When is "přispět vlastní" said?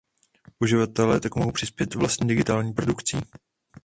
1.51-2.27